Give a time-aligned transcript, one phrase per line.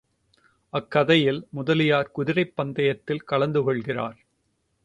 [0.73, 4.17] அக்கதையில், முதலியார் குதிரைப் பந்தயத்தில் கலந்துகொள்கிறார்.